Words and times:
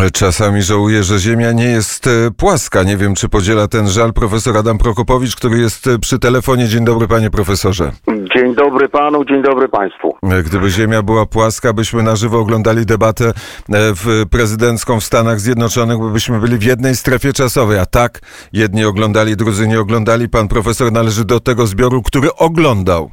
Ale 0.00 0.10
czasami 0.10 0.62
żałuję, 0.62 1.02
że 1.02 1.18
Ziemia 1.18 1.52
nie 1.52 1.64
jest 1.64 2.06
e, 2.06 2.30
płaska. 2.30 2.82
Nie 2.82 2.96
wiem, 2.96 3.14
czy 3.14 3.28
podziela 3.28 3.68
ten 3.68 3.88
żal 3.88 4.12
profesor 4.12 4.56
Adam 4.56 4.78
Prokopowicz, 4.78 5.36
który 5.36 5.58
jest 5.58 5.86
e, 5.86 5.98
przy 5.98 6.18
telefonie. 6.18 6.68
Dzień 6.68 6.84
dobry, 6.84 7.08
panie 7.08 7.30
profesorze. 7.30 7.92
Dzień 8.34 8.54
dobry 8.54 8.88
panu, 8.88 9.24
dzień 9.24 9.42
dobry 9.42 9.68
państwu. 9.68 10.16
E, 10.22 10.42
Gdyby 10.42 10.70
Ziemia 10.70 11.02
była 11.02 11.26
płaska, 11.26 11.72
byśmy 11.72 12.02
na 12.02 12.16
żywo 12.16 12.38
oglądali 12.38 12.86
debatę 12.86 13.32
w 13.68 14.24
prezydencką 14.30 15.00
w 15.00 15.04
Stanach 15.04 15.40
Zjednoczonych, 15.40 15.98
bo 15.98 16.10
byśmy 16.10 16.40
byli 16.40 16.58
w 16.58 16.62
jednej 16.62 16.96
strefie 16.96 17.32
czasowej. 17.32 17.78
A 17.78 17.86
tak, 17.86 18.20
jedni 18.52 18.84
oglądali, 18.84 19.36
drudzy 19.36 19.68
nie 19.68 19.80
oglądali. 19.80 20.28
Pan 20.28 20.48
profesor 20.48 20.92
należy 20.92 21.24
do 21.24 21.40
tego 21.40 21.66
zbioru, 21.66 22.02
który 22.02 22.34
oglądał. 22.34 23.10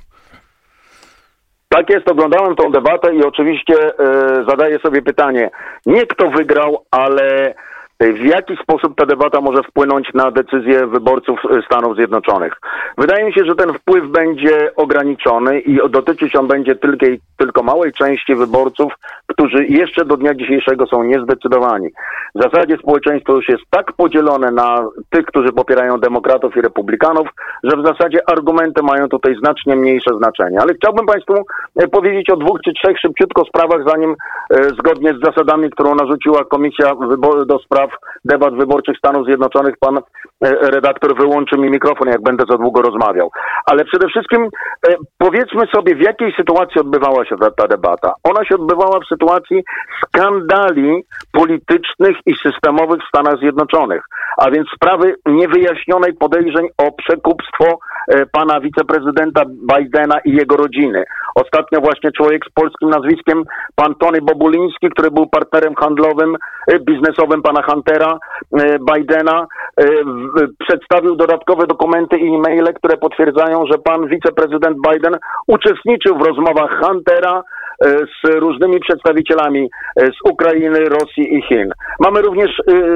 Tak 1.70 1.90
jest, 1.90 2.12
oglądałem 2.12 2.56
tą 2.56 2.72
debatę 2.72 3.16
i 3.16 3.24
oczywiście 3.24 3.76
e, 3.76 3.94
zadaję 4.50 4.80
sobie 4.80 5.02
pytanie, 5.02 5.50
nie 5.86 6.06
kto 6.06 6.30
wygrał, 6.30 6.86
ale 6.92 7.54
w 8.00 8.26
jaki 8.26 8.58
sposób 8.64 8.96
ta 8.96 9.06
debata 9.06 9.42
może 9.42 9.64
wpłynąć 9.64 10.14
na 10.14 10.32
decyzję 10.32 10.88
wyborców 10.88 11.40
e, 11.46 11.62
Stanów 11.62 11.96
Zjednoczonych. 11.96 12.54
Wydaje 12.98 13.26
mi 13.26 13.34
się, 13.34 13.46
że 13.46 13.56
ten 13.56 13.74
wpływ 13.74 14.08
będzie 14.08 14.76
ograniczony 14.76 15.60
i 15.60 15.80
dotyczyć 15.90 16.36
on 16.36 16.48
będzie 16.48 16.76
tylko, 16.76 17.06
tylko 17.38 17.64
małej 17.64 17.94
części 17.94 18.36
wyborców, 18.36 18.94
którzy 19.28 19.66
jeszcze 19.66 20.06
do 20.06 20.18
dnia 20.18 20.34
dzisiejszego 20.34 20.86
są 20.86 21.04
niezdecydowani. 21.04 21.90
W 22.36 22.44
zasadzie 22.44 22.78
społeczeństwo 22.78 23.34
już 23.34 23.50
jest 23.50 23.64
tak 23.70 23.94
podzielone 23.94 24.52
na 24.52 24.88
tych, 25.10 25.26
którzy 25.26 25.52
popierają 25.52 26.00
demokratów 26.00 26.58
i 26.58 26.62
republikanów, 26.62 27.28
że 27.64 27.78
w 27.78 27.86
zasadzie 27.86 28.20
argumenty 28.30 28.84
mają 28.84 29.10
tutaj 29.10 29.36
znacznie 29.36 29.76
mniejsze 29.76 30.18
znaczenie. 30.18 30.62
Ale 30.62 30.74
chciałbym 30.74 31.06
Państwu 31.06 31.34
e, 31.76 31.88
powiedzieć 31.88 32.30
o 32.30 32.38
dwóch 32.38 32.60
czy 32.66 32.74
trzech 32.74 33.00
szybciutko 33.00 33.46
sprawach, 33.46 33.82
zanim 33.88 34.16
zgodnie 34.80 35.14
z 35.14 35.26
zasadami, 35.26 35.70
którą 35.70 35.96
narzuciła 35.96 36.46
Komisja 36.46 36.96
Wybor- 36.96 37.46
do 37.46 37.60
Spraw 37.60 37.87
Debat 38.26 38.56
Wyborczych 38.56 38.98
Stanów 38.98 39.26
Zjednoczonych, 39.26 39.76
pan 39.80 39.98
e, 39.98 40.02
redaktor 40.72 41.18
wyłączy 41.18 41.58
mi 41.58 41.70
mikrofon, 41.70 42.08
jak 42.08 42.22
będę 42.22 42.44
za 42.50 42.58
długo 42.58 42.82
rozmawiał. 42.82 43.30
Ale 43.66 43.86
przede 43.86 44.08
wszystkim 44.08 44.48
e, 44.90 44.96
powiedzmy 45.18 45.68
sobie, 45.76 45.96
w 45.96 46.02
jakiej 46.02 46.34
sytuacji 46.38 46.82
odbywała 46.82 47.26
się 47.26 47.38
ta, 47.38 47.52
ta 47.52 47.68
debata. 47.68 48.14
Ona 48.24 48.46
się 48.46 48.56
odbywała 48.56 49.00
w 49.00 49.08
sytuacji 49.08 49.64
skandali 50.06 51.04
politycznych 51.32 52.18
i 52.26 52.34
systemowych 52.36 53.02
w 53.02 53.08
Stanach 53.08 53.40
Zjednoczonych, 53.40 54.02
a 54.38 54.52
więc 54.52 54.68
sprawy 54.76 55.16
niewyjaśnionej 55.26 56.14
podejrzeń 56.14 56.68
o 56.78 56.92
przekupstwo 56.92 57.80
e, 58.08 58.26
pana 58.26 58.60
wiceprezydenta 58.60 59.42
Bidena 59.46 60.20
i 60.26 60.32
jego 60.32 60.58
rodziny. 60.58 61.04
Ostatnio 61.46 61.82
właśnie 61.82 62.12
człowiek 62.12 62.46
z 62.46 62.54
polskim 62.54 62.90
nazwiskiem, 62.90 63.44
pan 63.76 63.96
Tony 63.96 64.20
Bobuliński, 64.22 64.90
który 64.90 65.12
był 65.12 65.28
partnerem 65.28 65.76
handlowym, 65.76 66.36
e, 66.68 66.80
biznesowym 66.80 67.42
pana 67.42 67.62
Huntera 67.64 68.18
e, 68.60 68.78
Bidena, 68.80 69.48
w- 70.06 70.66
przedstawił 70.68 71.16
dodatkowe 71.16 71.68
dokumenty 71.68 72.18
i 72.18 72.36
e-maile, 72.36 72.74
które 72.74 72.98
potwierdzają, 72.98 73.66
że 73.72 73.78
pan 73.78 74.08
wiceprezydent 74.08 74.78
Biden 74.92 75.18
uczestniczył 75.48 76.18
w 76.18 76.22
rozmowach 76.22 76.80
Huntera 76.84 77.44
z 78.24 78.30
różnymi 78.36 78.80
przedstawicielami 78.80 79.70
z 79.98 80.30
Ukrainy, 80.32 80.80
Rosji 80.80 81.36
i 81.38 81.42
Chin. 81.42 81.72
Mamy 82.00 82.22
również 82.22 82.52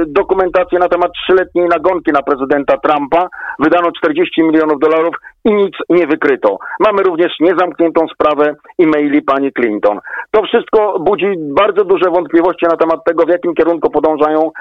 dokumentację 0.07 0.79
na 0.79 0.87
temat 0.87 1.11
trzyletniej 1.23 1.67
nagonki 1.67 2.11
na 2.11 2.21
prezydenta 2.21 2.77
Trumpa. 2.77 3.27
Wydano 3.59 3.91
40 3.91 4.43
milionów 4.43 4.79
dolarów 4.79 5.15
i 5.45 5.53
nic 5.53 5.75
nie 5.89 6.07
wykryto. 6.07 6.57
Mamy 6.79 7.03
również 7.03 7.31
niezamkniętą 7.39 8.07
sprawę 8.13 8.55
e-maili 8.79 9.21
pani 9.21 9.51
Clinton. 9.53 9.99
To 10.31 10.43
wszystko 10.43 10.99
budzi 10.99 11.33
bardzo 11.37 11.83
duże 11.85 12.09
wątpliwości 12.09 12.65
na 12.71 12.77
temat 12.77 12.99
tego, 13.05 13.25
w 13.25 13.29
jakim 13.29 13.53
kierunku 13.53 13.89
podążają 13.89 14.51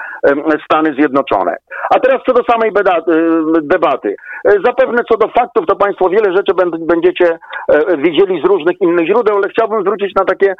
Stany 0.65 0.93
Zjednoczone. 0.93 1.55
A 1.95 1.99
teraz 1.99 2.21
co 2.27 2.33
do 2.33 2.43
samej 2.43 2.69
y, 2.69 3.61
debaty. 3.61 4.15
E, 4.45 4.51
Zapewne 4.65 5.03
co 5.11 5.17
do 5.17 5.27
faktów, 5.27 5.65
to 5.67 5.75
Państwo 5.75 6.09
wiele 6.09 6.35
rzeczy 6.37 6.53
będ- 6.53 6.85
będziecie 6.85 7.39
e, 7.67 7.97
widzieli 7.97 8.41
z 8.41 8.45
różnych 8.45 8.81
innych 8.81 9.07
źródeł, 9.07 9.35
ale 9.37 9.49
chciałbym 9.49 9.81
zwrócić 9.81 10.15
na 10.15 10.25
takie 10.25 10.55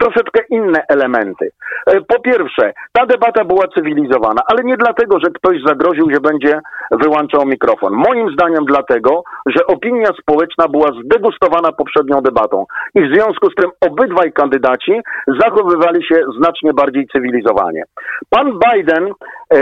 troszeczkę 0.00 0.40
inne 0.50 0.82
elementy. 0.88 1.50
E, 1.86 2.00
Po 2.00 2.20
pierwsze, 2.20 2.72
ta 2.92 3.06
debata 3.06 3.44
była 3.44 3.64
cywilizowana, 3.74 4.42
ale 4.50 4.64
nie 4.64 4.76
dlatego, 4.76 5.18
że 5.20 5.30
ktoś 5.30 5.56
zagroził, 5.66 6.10
że 6.14 6.20
będzie 6.20 6.60
wyłączał 6.90 7.46
mikrofon. 7.46 7.92
Moim 7.92 8.30
zdaniem 8.30 8.64
dlatego, 8.64 9.22
że 9.46 9.66
opinia 9.66 10.10
społeczna 10.22 10.68
była 10.68 10.88
zdegustowana 11.04 11.72
poprzednią 11.72 12.20
debatą 12.20 12.64
i 12.94 13.00
w 13.02 13.14
związku 13.14 13.50
z 13.50 13.54
tym 13.54 13.70
obydwaj 13.80 14.32
kandydaci 14.32 14.92
zachowywali 15.40 16.04
się 16.04 16.14
znacznie 16.38 16.72
bardziej 16.72 17.06
cywilizowanie. 17.06 17.82
Pan 18.30 18.58
Biden 18.64 19.04
e, 19.06 19.58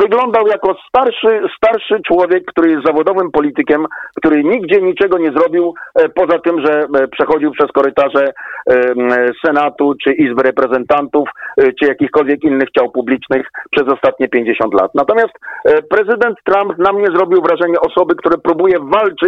wyglądał 0.00 0.46
jako 0.46 0.76
starszy, 0.88 1.40
starszy 1.56 2.00
człowiek, 2.06 2.44
który 2.46 2.70
jest 2.70 2.86
zawodowym 2.86 3.30
politykiem, 3.30 3.86
który 4.16 4.44
nigdzie 4.44 4.82
niczego 4.82 5.18
nie 5.18 5.32
zrobił, 5.32 5.74
e, 5.94 6.08
poza 6.08 6.38
tym, 6.38 6.66
że 6.66 6.72
e, 6.72 7.08
przechodził 7.08 7.50
przez 7.50 7.72
korytarze 7.72 8.24
e, 8.26 8.74
Senatu, 9.46 9.94
czy 10.04 10.12
Izby 10.12 10.42
Reprezentantów, 10.42 11.28
e, 11.56 11.72
czy 11.72 11.86
jakichkolwiek 11.86 12.44
innych 12.44 12.70
ciał 12.70 12.90
publicznych 12.90 13.46
przez 13.70 13.88
ostatnie 13.88 14.28
50 14.28 14.74
lat. 14.74 14.90
Natomiast 14.94 15.34
e, 15.64 15.82
prezydent 15.82 16.38
Trump 16.44 16.78
na 16.78 16.92
mnie 16.92 17.06
zrobił 17.06 17.42
wrażenie 17.42 17.80
osoby, 17.80 18.14
które 18.14 18.38
próbuje 18.38 18.78
walczyć, 18.78 19.19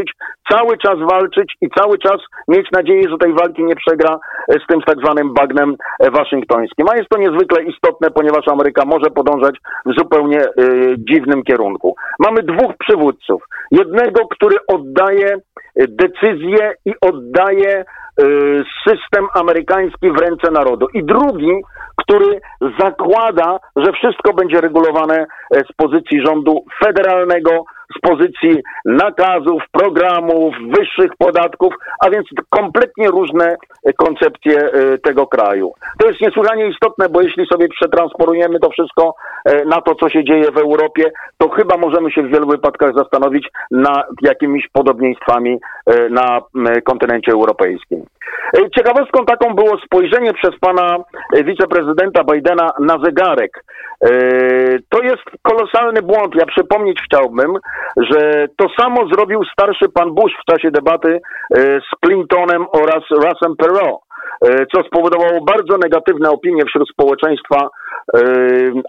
cały 0.50 0.78
czas 0.78 0.98
walczyć 1.10 1.56
i 1.60 1.68
cały 1.78 1.98
czas 1.98 2.20
mieć 2.48 2.66
nadzieję, 2.72 3.02
że 3.10 3.18
tej 3.18 3.32
walki 3.32 3.64
nie 3.64 3.76
przegra 3.76 4.18
e, 4.48 4.52
z 4.52 4.66
tym 4.68 4.80
tak 4.80 4.98
zwanym 4.98 5.34
bagnem 5.34 5.74
e, 6.00 6.10
waszyngtońskim. 6.10 6.86
A 6.92 6.96
jest 6.96 7.08
to 7.08 7.18
niezwykle 7.18 7.62
istotne, 7.62 8.10
ponieważ 8.10 8.48
Ameryka 8.48 8.82
może 8.86 9.10
podążać 9.10 9.56
w 9.86 9.98
zupełnie 9.98 10.40
e, 10.40 10.48
dziwnym 10.98 11.42
kierunku. 11.42 11.96
Mamy 12.18 12.42
dwóch 12.42 12.72
przywódców. 12.78 13.42
Jednego, 13.70 14.28
który 14.28 14.56
oddaje 14.66 15.36
decyzje 15.76 16.74
i 16.84 16.92
oddaje 17.00 17.84
system 18.88 19.26
amerykański 19.34 20.10
w 20.10 20.20
ręce 20.20 20.50
narodu. 20.50 20.86
I 20.94 21.04
drugi, 21.04 21.52
który 21.96 22.40
zakłada, 22.80 23.58
że 23.76 23.92
wszystko 23.92 24.32
będzie 24.32 24.60
regulowane 24.60 25.26
z 25.50 25.72
pozycji 25.76 26.26
rządu 26.26 26.64
federalnego, 26.84 27.64
z 27.96 28.00
pozycji 28.00 28.62
nakazów, 28.84 29.62
programów, 29.72 30.54
wyższych 30.78 31.10
podatków, 31.18 31.74
a 32.04 32.10
więc 32.10 32.26
kompletnie 32.50 33.08
różne 33.08 33.56
koncepcje 33.96 34.58
e, 34.58 34.98
tego 34.98 35.26
kraju. 35.26 35.72
To 35.98 36.08
jest 36.08 36.20
niesłychanie 36.20 36.68
istotne, 36.68 37.08
bo 37.08 37.22
jeśli 37.22 37.46
sobie 37.46 37.68
przetransponujemy 37.68 38.60
to 38.60 38.70
wszystko 38.70 39.14
e, 39.44 39.64
na 39.64 39.80
to, 39.80 39.94
co 39.94 40.08
się 40.08 40.24
dzieje 40.24 40.50
w 40.50 40.58
Europie, 40.58 41.10
to 41.38 41.48
chyba 41.48 41.76
możemy 41.76 42.10
się 42.10 42.22
w 42.22 42.30
wielu 42.30 42.46
wypadkach 42.46 42.94
zastanowić 42.94 43.48
nad 43.70 44.06
jakimiś 44.22 44.68
podobieństwami 44.68 45.58
e, 45.86 46.08
na 46.08 46.40
kontynencie 46.84 47.32
europejskim. 47.32 48.04
Ciekawostką 48.76 49.24
taką 49.24 49.54
było 49.54 49.78
spojrzenie 49.78 50.34
przez 50.34 50.58
pana 50.60 50.96
wiceprezydenta 51.44 52.24
Bidena 52.24 52.70
na 52.80 52.98
zegarek. 53.04 53.64
To 54.88 55.02
jest 55.02 55.22
kolosalny 55.62 56.02
błąd. 56.02 56.34
Ja 56.34 56.46
przypomnieć 56.46 57.00
chciałbym, 57.04 57.52
że 57.96 58.48
to 58.56 58.66
samo 58.80 59.08
zrobił 59.12 59.40
starszy 59.52 59.88
pan 59.94 60.14
Bush 60.14 60.32
w 60.42 60.52
czasie 60.52 60.70
debaty 60.70 61.20
e, 61.54 61.80
z 61.80 62.06
Clintonem 62.06 62.66
oraz 62.72 63.02
Russem 63.10 63.56
Perot 63.56 64.00
e, 64.44 64.66
co 64.74 64.82
spowodowało 64.82 65.40
bardzo 65.44 65.78
negatywne 65.78 66.30
opinie 66.30 66.62
wśród 66.64 66.88
społeczeństwa 66.88 67.68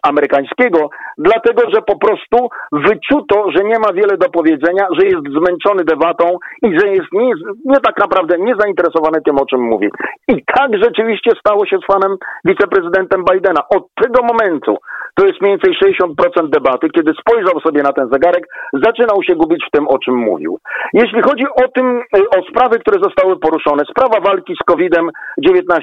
amerykańskiego, 0.03 0.89
dlatego 1.17 1.61
że 1.73 1.81
po 1.81 1.97
prostu 1.97 2.49
wyczuto, 2.71 3.51
że 3.55 3.63
nie 3.63 3.79
ma 3.79 3.93
wiele 3.93 4.17
do 4.17 4.29
powiedzenia, 4.29 4.87
że 4.99 5.05
jest 5.05 5.23
zmęczony 5.37 5.83
debatą 5.83 6.37
i 6.61 6.79
że 6.79 6.87
jest 6.87 7.11
nie, 7.13 7.33
nie 7.65 7.79
tak 7.83 7.97
naprawdę 7.99 8.37
niezainteresowany 8.39 9.21
tym, 9.25 9.37
o 9.37 9.45
czym 9.45 9.61
mówi. 9.61 9.89
I 10.27 10.43
tak 10.55 10.69
rzeczywiście 10.83 11.31
stało 11.39 11.65
się 11.65 11.77
z 11.77 11.85
panem 11.93 12.17
wiceprezydentem 12.45 13.23
Bidena. 13.31 13.61
Od 13.75 13.83
tego 13.95 14.23
momentu, 14.23 14.77
to 15.15 15.25
jest 15.25 15.41
mniej 15.41 15.51
więcej 15.51 15.93
60% 16.41 16.49
debaty, 16.49 16.89
kiedy 16.89 17.11
spojrzał 17.19 17.59
sobie 17.59 17.83
na 17.83 17.93
ten 17.93 18.09
zegarek, 18.13 18.47
zaczynał 18.73 19.23
się 19.23 19.35
gubić 19.35 19.65
w 19.67 19.71
tym, 19.71 19.87
o 19.87 19.99
czym 19.99 20.15
mówił. 20.15 20.59
Jeśli 20.93 21.21
chodzi 21.21 21.45
o 21.63 21.67
tym, 21.75 22.03
e, 22.17 22.39
o 22.39 22.43
sprawy, 22.49 22.79
które 22.79 22.99
zostały 23.03 23.39
poruszone, 23.39 23.83
sprawa 23.91 24.19
walki 24.19 24.53
z 24.61 24.65
COVID-19, 24.65 25.03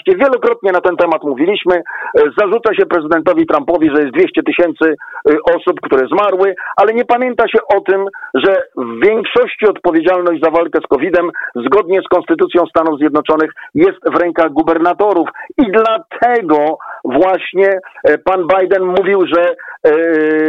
wielokrotnie 0.06 0.73
na 0.73 0.81
ten 0.81 0.97
temat 0.97 1.23
mówiliśmy, 1.25 1.82
E, 2.15 2.20
zarzuca 2.38 2.75
się 2.75 2.87
prezydentowi 2.87 3.30
Trumpowi, 3.47 3.91
że 3.94 4.03
jest 4.03 4.15
200 4.15 4.43
tysięcy 4.43 4.87
e, 4.91 5.35
osób, 5.56 5.81
które 5.81 6.06
zmarły, 6.06 6.55
ale 6.77 6.94
nie 6.94 7.05
pamięta 7.05 7.49
się 7.49 7.59
o 7.77 7.81
tym, 7.81 8.05
że 8.35 8.62
w 8.77 9.06
większości 9.06 9.67
odpowiedzialność 9.67 10.43
za 10.43 10.50
walkę 10.50 10.79
z 10.85 10.87
COVID-em 10.87 11.31
zgodnie 11.67 12.00
z 12.03 12.09
Konstytucją 12.09 12.67
Stanów 12.67 12.99
Zjednoczonych 12.99 13.50
jest 13.75 14.00
w 14.12 14.23
rękach 14.23 14.53
gubernatorów 14.53 15.29
i 15.59 15.65
dlatego 15.73 16.79
właśnie 17.05 17.81
e, 18.05 18.19
pan 18.19 18.47
Biden 18.47 18.85
mówił, 18.85 19.27
że 19.35 19.55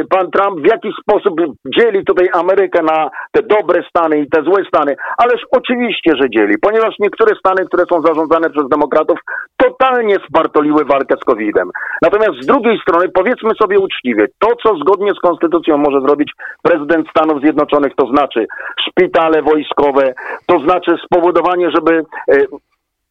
pan 0.10 0.32
Trump 0.32 0.60
w 0.60 0.72
jakiś 0.72 0.94
sposób 1.02 1.34
dzieli 1.78 2.06
tutaj 2.06 2.30
Amerykę 2.34 2.84
na 2.84 3.10
te 3.32 3.42
dobre 3.44 3.84
Stany 3.90 4.20
i 4.20 4.30
te 4.30 4.44
złe 4.44 4.66
Stany. 4.68 4.96
Ależ 5.18 5.42
oczywiście, 5.52 6.12
że 6.22 6.30
dzieli, 6.30 6.56
ponieważ 6.62 6.96
niektóre 7.00 7.36
Stany, 7.36 7.66
które 7.68 7.84
są 7.92 8.02
zarządzane 8.02 8.50
przez 8.50 8.70
demokratów, 8.70 9.20
totalnie 9.64 10.16
spartoliły 10.30 10.86
walkę 10.86 11.16
z 11.22 11.26
COVID-em. 11.26 11.70
Natomiast 12.02 12.44
z 12.44 12.46
drugiej 12.46 12.80
strony, 12.80 13.10
powiedzmy 13.10 13.50
sobie 13.62 13.80
uczciwie, 13.80 14.28
to 14.40 14.48
co 14.64 14.76
zgodnie 14.76 15.12
z 15.12 15.20
konstytucją 15.20 15.78
może 15.78 16.02
zrobić 16.02 16.32
prezydent 16.62 17.10
Stanów 17.10 17.42
Zjednoczonych, 17.42 17.96
to 17.96 18.08
znaczy 18.08 18.48
szpitale 18.90 19.42
wojskowe, 19.42 20.14
to 20.46 20.60
znaczy 20.60 20.92
spowodowanie, 21.06 21.72
żeby 21.72 22.06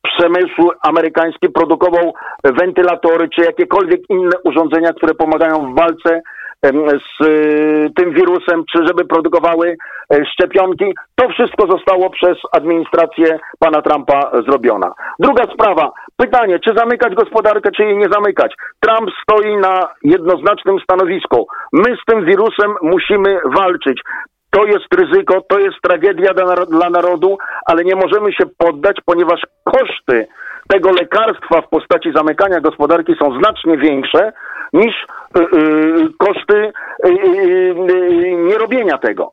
przemysł 0.03 0.71
amerykański 0.83 1.49
produkował 1.49 2.15
wentylatory 2.45 3.29
czy 3.29 3.43
jakiekolwiek 3.43 4.01
inne 4.09 4.37
urządzenia, 4.45 4.93
które 4.93 5.15
pomagają 5.15 5.73
w 5.73 5.77
walce 5.77 6.23
z 6.63 7.27
y, 7.27 7.91
tym 7.97 8.13
wirusem, 8.13 8.65
czy 8.73 8.87
żeby 8.87 9.05
produkowały 9.05 9.77
e, 10.13 10.25
szczepionki. 10.25 10.95
To 11.15 11.29
wszystko 11.29 11.67
zostało 11.67 12.11
przez 12.11 12.39
administrację 12.53 13.39
pana 13.59 13.83
Trumpa 13.83 14.31
zrobione. 14.49 14.91
Druga 15.19 15.45
sprawa. 15.55 15.93
Pytanie, 16.17 16.59
czy 16.59 16.75
zamykać 16.75 17.15
gospodarkę, 17.15 17.71
czy 17.77 17.83
jej 17.83 17.97
nie 17.97 18.09
zamykać. 18.13 18.55
Trump 18.81 19.11
stoi 19.23 19.57
na 19.57 19.89
jednoznacznym 20.03 20.81
stanowisku. 20.81 21.47
My 21.73 21.97
z 21.97 22.05
tym 22.07 22.25
wirusem 22.25 22.75
musimy 22.83 23.39
walczyć. 23.45 24.01
To 24.51 24.65
jest 24.65 24.95
ryzyko, 24.95 25.41
to 25.41 25.59
jest 25.59 25.77
tragedia 25.83 26.35
dla 26.71 26.91
narodu, 26.91 27.39
ale 27.67 27.85
nie 27.85 27.95
możemy 27.95 28.33
się 28.33 28.45
poddać, 28.59 28.97
ponieważ 29.05 29.41
koszty 29.65 30.27
tego 30.69 30.91
lekarstwa 30.91 31.63
w 31.63 31.69
postaci 31.69 32.13
zamykania 32.17 32.61
gospodarki 32.61 33.15
są 33.23 33.39
znacznie 33.39 33.77
większe 33.77 34.33
niż 34.73 34.95
y, 35.37 35.41
y, 35.41 36.09
koszty 36.19 36.73
y, 37.07 37.75
nierobienia 38.49 38.99
tego 38.99 39.33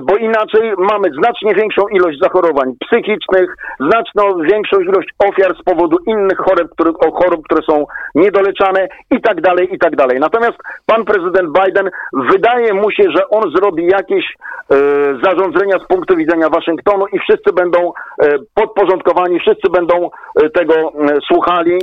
bo 0.00 0.16
inaczej 0.16 0.72
mamy 0.78 1.10
znacznie 1.18 1.54
większą 1.54 1.88
ilość 1.88 2.18
zachorowań 2.18 2.74
psychicznych, 2.80 3.56
znaczną 3.80 4.42
większą 4.42 4.80
ilość 4.80 5.08
ofiar 5.18 5.56
z 5.56 5.62
powodu 5.62 5.96
innych 6.06 6.38
chorób, 6.38 6.70
które, 6.72 6.92
chorób, 7.22 7.44
które 7.44 7.62
są 7.62 7.84
niedoleczane 8.14 8.88
i 9.10 9.20
tak 9.20 9.40
dalej, 9.40 9.74
i 9.74 9.78
tak 9.78 9.96
dalej. 9.96 10.20
Natomiast 10.20 10.58
pan 10.86 11.04
prezydent 11.04 11.48
Biden 11.58 11.90
wydaje 12.12 12.74
mu 12.74 12.90
się, 12.90 13.04
że 13.16 13.28
on 13.28 13.50
zrobi 13.50 13.86
jakieś 13.86 14.24
e, 14.24 14.76
zarządzenia 15.24 15.78
z 15.78 15.86
punktu 15.86 16.16
widzenia 16.16 16.48
Waszyngtonu 16.48 17.06
i 17.12 17.18
wszyscy 17.18 17.52
będą 17.52 17.92
e, 18.22 18.38
podporządkowani, 18.54 19.40
wszyscy 19.40 19.70
będą 19.70 20.10
e, 20.42 20.50
tego 20.50 20.92
słuchali 21.26 21.78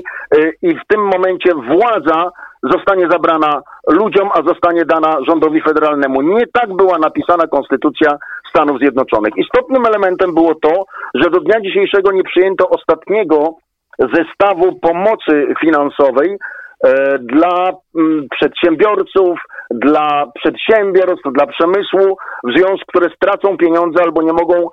i 0.61 0.75
w 0.75 0.87
tym 0.87 1.01
momencie 1.01 1.53
władza 1.53 2.31
zostanie 2.71 3.07
zabrana 3.11 3.61
ludziom, 3.87 4.29
a 4.33 4.41
zostanie 4.47 4.85
dana 4.85 5.17
rządowi 5.27 5.61
federalnemu. 5.61 6.21
Nie 6.21 6.47
tak 6.53 6.73
była 6.73 6.97
napisana 6.97 7.47
konstytucja 7.47 8.17
Stanów 8.49 8.79
Zjednoczonych. 8.79 9.33
Istotnym 9.37 9.85
elementem 9.85 10.33
było 10.33 10.55
to, 10.55 10.85
że 11.13 11.29
do 11.29 11.39
dnia 11.39 11.61
dzisiejszego 11.61 12.11
nie 12.11 12.23
przyjęto 12.23 12.69
ostatniego 12.69 13.55
zestawu 13.99 14.79
pomocy 14.79 15.47
finansowej 15.61 16.37
e, 16.83 17.19
dla 17.19 17.71
mm, 17.95 18.27
przedsiębiorców, 18.31 19.39
dla 19.71 20.25
przedsiębiorstw, 20.35 21.31
dla 21.33 21.47
przemysłu, 21.47 22.17
w 22.45 22.57
związku, 22.57 22.85
które 22.87 23.09
stracą 23.15 23.57
pieniądze 23.57 24.03
albo 24.03 24.21
nie 24.21 24.33
mogą 24.33 24.55
e, 24.55 24.69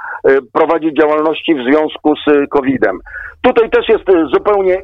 prowadzić 0.53 0.97
działalności 0.97 1.55
w 1.55 1.65
związku 1.71 2.15
z 2.17 2.49
COVID-em. 2.51 2.99
Tutaj 3.43 3.71
też 3.71 3.89
jest 3.89 4.09
e, 4.09 4.27
zupełnie 4.35 4.83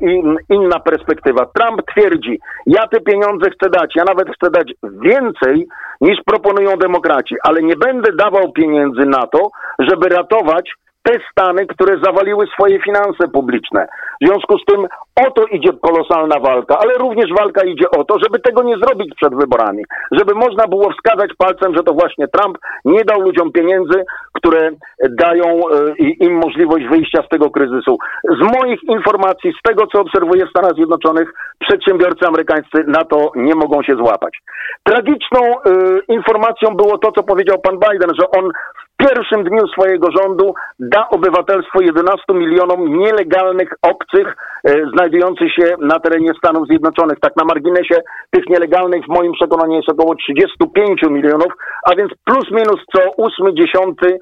inna 0.48 0.80
perspektywa. 0.80 1.46
Trump 1.46 1.82
twierdzi, 1.90 2.40
ja 2.66 2.86
te 2.88 3.00
pieniądze 3.00 3.50
chcę 3.50 3.70
dać, 3.70 3.92
ja 3.96 4.04
nawet 4.04 4.28
chcę 4.36 4.50
dać 4.50 4.72
więcej 4.82 5.66
niż 6.00 6.18
proponują 6.26 6.76
demokraci, 6.76 7.34
ale 7.42 7.62
nie 7.62 7.76
będę 7.76 8.12
dawał 8.12 8.52
pieniędzy 8.52 9.04
na 9.06 9.26
to, 9.26 9.38
żeby 9.78 10.08
ratować 10.08 10.70
te 11.08 11.18
stany, 11.30 11.66
które 11.66 11.98
zawaliły 12.04 12.46
swoje 12.46 12.82
finanse 12.82 13.28
publiczne. 13.32 13.86
W 14.22 14.26
związku 14.26 14.58
z 14.58 14.64
tym 14.64 14.86
o 15.26 15.30
to 15.30 15.46
idzie 15.46 15.72
kolosalna 15.82 16.40
walka, 16.40 16.78
ale 16.78 16.94
również 16.94 17.30
walka 17.38 17.64
idzie 17.64 17.90
o 17.90 18.04
to, 18.04 18.14
żeby 18.24 18.38
tego 18.38 18.62
nie 18.62 18.76
zrobić 18.76 19.14
przed 19.14 19.34
wyborami. 19.34 19.82
Żeby 20.12 20.34
można 20.34 20.66
było 20.66 20.92
wskazać 20.92 21.30
palcem, 21.38 21.76
że 21.76 21.82
to 21.82 21.92
właśnie 21.92 22.28
Trump 22.28 22.58
nie 22.84 23.04
dał 23.04 23.20
ludziom 23.20 23.52
pieniędzy, 23.52 24.04
które 24.32 24.70
dają 25.10 25.46
e, 25.46 25.94
im 25.98 26.34
możliwość 26.34 26.86
wyjścia 26.86 27.22
z 27.22 27.28
tego 27.28 27.50
kryzysu. 27.50 27.98
Z 28.24 28.40
moich 28.58 28.82
informacji, 28.82 29.52
z 29.58 29.62
tego 29.68 29.86
co 29.86 30.00
obserwuję 30.00 30.46
w 30.46 30.50
Stanach 30.50 30.74
Zjednoczonych, 30.74 31.32
przedsiębiorcy 31.58 32.26
amerykańscy 32.26 32.84
na 32.86 33.04
to 33.04 33.30
nie 33.36 33.54
mogą 33.54 33.82
się 33.82 33.94
złapać. 33.96 34.38
Tragiczną 34.82 35.40
y, 35.40 36.00
informacją 36.08 36.76
było 36.76 36.98
to, 36.98 37.12
co 37.12 37.22
powiedział 37.22 37.58
pan 37.58 37.74
Biden, 37.74 38.10
że 38.20 38.30
on 38.30 38.50
pierwszym 38.98 39.44
dniu 39.44 39.68
swojego 39.68 40.08
rządu 40.10 40.54
da 40.78 41.08
obywatelstwo 41.08 41.80
11 41.80 42.24
milionom 42.34 42.98
nielegalnych 42.98 43.68
obcych 43.82 44.36
e, 44.64 44.86
znajdujących 44.94 45.52
się 45.54 45.74
na 45.80 46.00
terenie 46.00 46.32
Stanów 46.38 46.68
Zjednoczonych. 46.68 47.20
Tak 47.20 47.32
na 47.36 47.44
marginesie 47.44 47.96
tych 48.30 48.44
nielegalnych 48.48 49.04
w 49.04 49.08
moim 49.08 49.32
przekonaniu 49.32 49.76
jest 49.76 49.88
około 49.88 50.14
35 50.14 51.02
milionów, 51.02 51.52
a 51.82 51.96
więc 51.96 52.12
plus 52.24 52.50
minus 52.50 52.80
co 52.94 53.00
ósmy, 53.16 53.54
dziesiąty 53.54 54.08
e, 54.12 54.18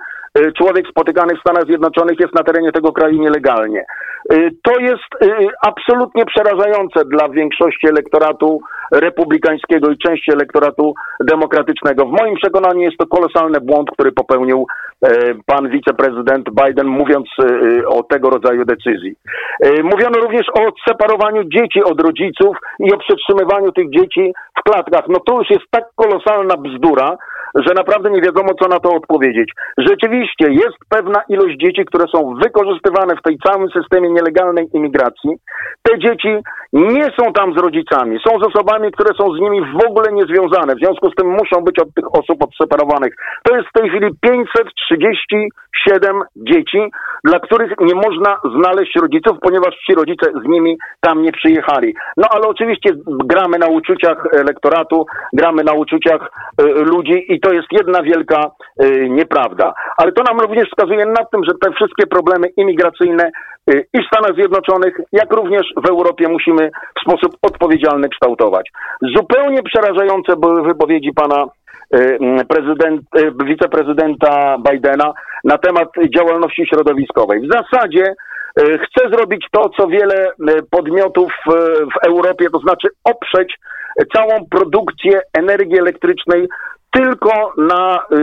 człowiek 0.59 0.89
spotykany 0.89 1.37
w 1.37 1.41
Stanach 1.41 1.65
Zjednoczonych 1.65 2.21
jest 2.21 2.35
na 2.35 2.43
terenie 2.43 2.73
tego 2.73 2.93
kraju 2.93 3.21
nielegalnie. 3.21 3.85
E, 4.31 4.37
to 4.63 4.81
jest 4.81 5.11
e, 5.23 5.27
absolutnie 5.67 6.25
przerażające 6.27 7.05
dla 7.05 7.29
większości 7.29 7.89
elektoratu 7.89 8.61
republikańskiego 8.93 9.91
i 9.91 9.99
części 9.99 10.33
elektoratu 10.33 10.95
demokratycznego. 11.21 12.07
W 12.07 12.21
moim 12.21 12.37
przekonaniu 12.37 12.81
jest 12.81 12.97
to 12.97 13.07
kolosalny 13.07 13.61
błąd, 13.61 13.91
który 13.91 14.13
popełnił 14.13 14.67
pan 15.47 15.69
wiceprezydent 15.69 16.47
Biden, 16.51 16.87
mówiąc 16.87 17.27
o 17.87 18.03
tego 18.03 18.31
rodzaju 18.31 18.65
decyzji. 18.65 19.15
Mówiono 19.83 20.19
również 20.21 20.47
o 20.49 20.67
odseparowaniu 20.67 21.45
dzieci 21.45 21.85
od 21.85 22.01
rodziców 22.01 22.57
i 22.79 22.93
o 22.93 22.99
przetrzymywaniu 22.99 23.73
tych 23.73 23.91
dzieci 23.91 24.33
w 24.59 24.63
klatkach. 24.71 25.05
No 25.09 25.21
to 25.27 25.39
już 25.39 25.51
jest 25.51 25.65
tak 25.71 25.85
kolosalna 25.97 26.57
bzdura, 26.57 27.17
że 27.65 27.75
naprawdę 27.75 28.11
nie 28.11 28.23
wiadomo, 28.23 28.49
co 28.63 28.69
na 28.69 28.81
to 28.81 28.95
odpowiedzieć. 28.95 29.53
Rzeczywiście 29.79 30.47
jest 30.51 30.77
pewna 30.89 31.23
ilość 31.29 31.57
dzieci, 31.57 31.85
które 31.85 32.05
są 32.15 32.35
wykorzystywane 32.43 33.17
w 33.17 33.23
tej 33.23 33.39
całym 33.47 33.69
systemie 33.71 34.11
nielegalnej 34.11 34.69
imigracji. 34.75 35.31
Te 35.83 35.99
dzieci 35.99 36.29
nie 36.73 37.05
są 37.19 37.33
tam 37.33 37.55
z 37.55 37.57
rodzicami, 37.57 38.19
są 38.29 38.39
z 38.39 38.47
osobami, 38.47 38.93
które 38.93 39.15
są 39.19 39.37
z 39.37 39.41
nimi 39.41 39.61
w 39.61 39.87
ogóle 39.87 40.13
niezwiązane. 40.13 40.75
W 40.75 40.79
związku 40.79 41.11
z 41.11 41.15
tym 41.15 41.31
muszą 41.31 41.61
być 41.61 41.79
od 41.79 41.95
tych 41.95 42.15
osób 42.15 42.45
odseparowanych. 42.45 43.15
To 43.43 43.57
jest 43.57 43.69
w 43.69 43.73
tej 43.73 43.91
chwili 43.91 44.11
537 44.21 46.23
dzieci, 46.37 46.91
dla 47.25 47.41
których 47.41 47.73
nie 47.81 47.95
można 47.95 48.37
znaleźć 48.57 48.97
rodziców, 48.97 49.37
ponieważ 49.43 49.75
ci 49.87 49.95
rodzice 49.95 50.27
z 50.45 50.49
nimi 50.49 50.79
tam 51.01 51.23
nie 51.23 51.33
przyjechali. 51.33 51.95
No 52.17 52.27
ale 52.31 52.49
oczywiście 52.49 52.91
gramy 53.07 53.59
na 53.59 53.67
uczuciach 53.67 54.27
elektoratu, 54.33 55.07
gramy 55.33 55.65
na 55.65 55.73
uczuciach 55.73 56.31
y, 56.61 56.65
ludzi 56.65 57.25
i 57.29 57.41
to 57.47 57.53
jest 57.53 57.69
jedna 57.73 58.03
wielka 58.03 58.51
y, 58.83 59.09
nieprawda. 59.09 59.75
Ale 59.97 60.13
to 60.13 60.23
nam 60.23 60.41
również 60.41 60.69
wskazuje 60.69 61.07
na 61.07 61.25
tym, 61.25 61.45
że 61.45 61.53
te 61.63 61.73
wszystkie 61.73 62.07
problemy 62.07 62.49
imigracyjne 62.57 63.31
y, 63.71 63.87
i 63.93 63.99
w 64.03 64.07
Stanach 64.07 64.35
Zjednoczonych, 64.35 64.95
jak 65.13 65.33
również 65.33 65.67
w 65.77 65.89
Europie 65.91 66.29
musimy 66.29 66.71
w 66.99 67.01
sposób 67.01 67.37
odpowiedzialny 67.43 68.09
kształtować. 68.09 68.71
Zupełnie 69.17 69.63
przerażające 69.63 70.37
były 70.37 70.63
wypowiedzi 70.63 71.13
pana 71.13 71.45
y, 71.45 72.19
prezydent, 72.49 73.01
y, 73.19 73.45
wiceprezydenta 73.45 74.57
Bidena 74.71 75.13
na 75.45 75.59
temat 75.59 75.89
działalności 76.17 76.67
środowiskowej. 76.67 77.41
W 77.41 77.53
zasadzie 77.53 78.15
chce 78.59 79.09
zrobić 79.11 79.47
to, 79.51 79.69
co 79.69 79.87
wiele 79.87 80.33
podmiotów 80.71 81.33
w 81.95 82.07
Europie, 82.07 82.47
to 82.53 82.59
znaczy 82.59 82.89
oprzeć 83.05 83.59
całą 84.17 84.47
produkcję 84.51 85.21
energii 85.33 85.79
elektrycznej 85.79 86.49
tylko 86.91 87.53
na, 87.57 87.99
y, 88.13 88.17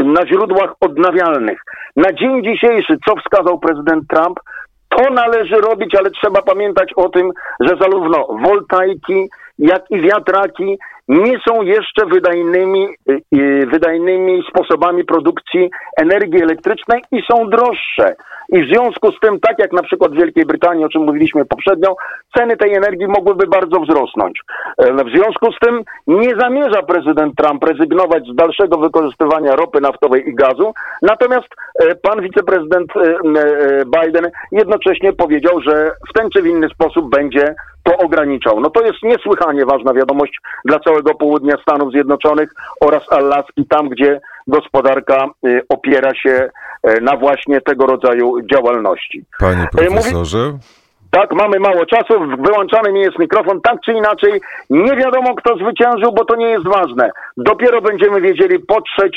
y, 0.00 0.04
na 0.04 0.26
źródłach 0.26 0.74
odnawialnych. 0.80 1.60
Na 1.96 2.12
dzień 2.12 2.44
dzisiejszy, 2.44 2.96
co 3.06 3.16
wskazał 3.16 3.58
prezydent 3.58 4.04
Trump, 4.08 4.40
to 4.88 5.10
należy 5.10 5.54
robić, 5.54 5.94
ale 5.94 6.10
trzeba 6.10 6.42
pamiętać 6.42 6.92
o 6.96 7.08
tym, 7.08 7.30
że 7.60 7.76
zarówno 7.80 8.26
woltajki, 8.26 9.28
jak 9.58 9.90
i 9.90 10.00
wiatraki 10.00 10.78
nie 11.08 11.38
są 11.48 11.62
jeszcze 11.62 12.06
wydajnymi, 12.06 12.88
y, 13.08 13.66
wydajnymi 13.66 14.42
sposobami 14.50 15.04
produkcji 15.04 15.70
energii 15.96 16.42
elektrycznej 16.42 17.02
i 17.12 17.22
są 17.30 17.50
droższe. 17.50 18.14
I 18.48 18.62
w 18.62 18.68
związku 18.68 19.12
z 19.12 19.20
tym, 19.20 19.40
tak 19.40 19.58
jak 19.58 19.72
na 19.72 19.82
przykład 19.82 20.12
w 20.12 20.16
Wielkiej 20.16 20.44
Brytanii, 20.44 20.84
o 20.84 20.88
czym 20.88 21.02
mówiliśmy 21.02 21.44
poprzednio, 21.44 21.96
ceny 22.36 22.56
tej 22.56 22.74
energii 22.74 23.06
mogłyby 23.06 23.46
bardzo 23.46 23.80
wzrosnąć. 23.80 24.40
E, 24.78 25.04
W 25.04 25.10
związku 25.10 25.52
z 25.52 25.58
tym 25.58 25.82
nie 26.06 26.34
zamierza 26.40 26.82
prezydent 26.82 27.34
Trump 27.36 27.64
rezygnować 27.64 28.26
z 28.26 28.34
dalszego 28.34 28.78
wykorzystywania 28.78 29.56
ropy 29.56 29.80
naftowej 29.80 30.28
i 30.28 30.34
gazu, 30.34 30.74
natomiast 31.02 31.48
e, 31.80 31.94
pan 31.94 32.20
wiceprezydent 32.20 32.90
e, 32.96 33.00
Biden 33.84 34.30
jednocześnie 34.52 35.12
powiedział, 35.12 35.60
że 35.60 35.90
w 36.10 36.12
ten 36.12 36.30
czy 36.30 36.42
w 36.42 36.46
inny 36.46 36.68
sposób 36.68 37.10
będzie 37.10 37.54
to 37.84 37.96
ograniczał. 37.96 38.60
No 38.60 38.70
to 38.70 38.82
jest 38.84 39.02
niesłychanie 39.02 39.66
ważna 39.66 39.94
wiadomość 39.94 40.40
dla 40.64 40.78
całego 40.78 41.14
południa 41.14 41.56
Stanów 41.62 41.92
Zjednoczonych 41.92 42.50
oraz 42.80 43.12
Alaski, 43.12 43.66
tam 43.68 43.88
gdzie 43.88 44.20
gospodarka 44.46 45.30
y, 45.46 45.62
opiera 45.68 46.14
się 46.14 46.48
y, 46.88 47.00
na 47.00 47.16
właśnie 47.16 47.60
tego 47.60 47.86
rodzaju 47.86 48.34
działalności. 48.52 49.24
Panie 49.38 49.56
mówi- 49.56 49.86
profesorze. 49.92 50.58
Tak, 51.14 51.32
mamy 51.32 51.60
mało 51.60 51.86
czasu, 51.86 52.14
wyłączany 52.46 52.92
mi 52.92 53.00
jest 53.00 53.18
mikrofon, 53.18 53.60
tak 53.60 53.76
czy 53.84 53.92
inaczej, 53.92 54.40
nie 54.70 54.96
wiadomo 54.96 55.34
kto 55.34 55.56
zwyciężył, 55.56 56.12
bo 56.12 56.24
to 56.24 56.36
nie 56.36 56.50
jest 56.50 56.64
ważne. 56.68 57.10
Dopiero 57.36 57.80
będziemy 57.80 58.20
wiedzieli 58.20 58.58
po 58.58 58.80
3 58.80 59.10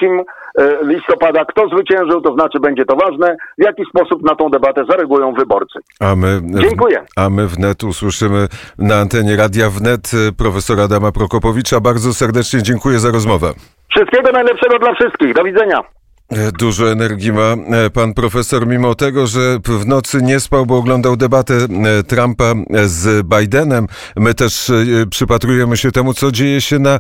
e, 0.58 0.78
listopada, 0.82 1.46
kto 1.46 1.68
zwyciężył, 1.70 2.22
to 2.22 2.34
znaczy 2.34 2.60
będzie 2.60 2.86
to 2.86 2.96
ważne, 2.96 3.36
w 3.58 3.64
jaki 3.64 3.84
sposób 3.90 4.24
na 4.24 4.36
tą 4.36 4.50
debatę 4.50 4.86
zareagują 4.90 5.34
wyborcy. 5.34 5.80
A 6.00 6.16
my, 6.16 6.42
Dziękuję. 6.44 7.06
A 7.16 7.30
my 7.30 7.48
wnet 7.48 7.84
usłyszymy 7.84 8.48
na 8.78 8.96
antenie 8.96 9.36
Radia 9.36 9.70
Wnet 9.70 10.12
y, 10.14 10.34
profesora 10.34 10.84
Adama 10.84 11.12
Prokopowicza. 11.12 11.80
Bardzo 11.80 12.14
serdecznie 12.14 12.64
dziękuję 12.64 13.00
za 13.00 13.12
rozmowę. 13.12 13.54
Wszystkiego 13.98 14.32
najlepszego 14.32 14.80
dla 14.80 14.94
wszystkich. 14.94 15.34
Do 15.34 15.44
widzenia. 15.44 15.97
E, 16.30 16.52
Dużo 16.52 16.92
energii 16.92 17.32
ma 17.32 17.56
e, 17.86 17.90
pan 17.90 18.14
profesor, 18.14 18.68
mimo 18.68 18.96
tego, 18.96 19.28
że 19.28 19.60
w 19.66 19.86
nocy 19.86 20.22
nie 20.22 20.40
spał, 20.40 20.66
bo 20.66 20.78
oglądał 20.78 21.18
debatę 21.18 21.56
e, 21.56 22.04
Trumpa 22.04 22.54
z 22.86 23.28
Bidenem. 23.28 23.88
My 24.16 24.34
też 24.34 24.72
przypatrujemy 25.10 25.78
się 25.78 25.92
temu, 25.92 26.14
co 26.14 26.32
dzieje 26.32 26.62
się 26.62 26.80
na, 26.80 27.00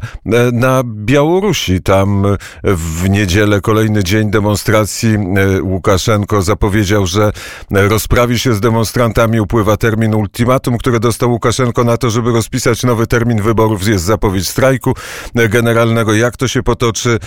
na 0.53 0.81
Białorusi. 0.85 1.81
Tam 1.81 2.25
w 2.63 3.09
niedzielę 3.09 3.61
kolejny 3.61 4.03
dzień 4.03 4.31
demonstracji. 4.31 5.17
Łukaszenko 5.61 6.41
zapowiedział, 6.41 7.05
że 7.05 7.31
rozprawi 7.71 8.39
się 8.39 8.53
z 8.53 8.59
demonstrantami. 8.59 9.39
Upływa 9.39 9.77
termin 9.77 10.15
ultimatum, 10.15 10.77
które 10.77 10.99
dostał 10.99 11.31
Łukaszenko 11.31 11.83
na 11.83 11.97
to, 11.97 12.09
żeby 12.09 12.31
rozpisać 12.31 12.83
nowy 12.83 13.07
termin 13.07 13.41
wyborów. 13.41 13.87
Jest 13.87 14.03
zapowiedź 14.03 14.47
strajku 14.47 14.93
generalnego. 15.35 16.13
Jak 16.13 16.37
to 16.37 16.47
się 16.47 16.63
potoczy, 16.63 17.19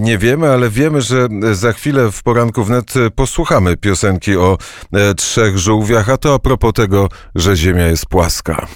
nie 0.00 0.18
wiemy, 0.18 0.48
ale 0.50 0.70
wiemy, 0.70 1.00
że 1.00 1.27
za 1.52 1.72
chwilę 1.72 2.12
w 2.12 2.22
poranku 2.22 2.64
wnet 2.64 2.96
e, 2.96 3.10
posłuchamy 3.10 3.76
piosenki 3.76 4.36
o 4.36 4.58
e, 4.92 5.14
trzech 5.14 5.58
żółwiach, 5.58 6.08
a 6.10 6.16
to 6.16 6.34
a 6.34 6.38
propos 6.38 6.72
tego, 6.72 7.08
że 7.34 7.56
Ziemia 7.56 7.86
jest 7.86 8.06
płaska. 8.06 8.66